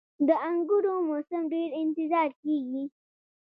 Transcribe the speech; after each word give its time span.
•د 0.27 0.29
انګورو 0.47 0.93
موسم 1.07 1.41
ډیر 1.53 1.69
انتظار 1.81 2.29
کیږي. 2.41 2.83